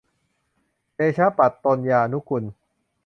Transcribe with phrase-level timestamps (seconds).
[0.95, 2.43] เดชะปัตตนยานุกูล